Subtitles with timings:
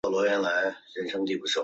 [0.03, 0.41] 圣胡安
[1.07, 1.23] 省。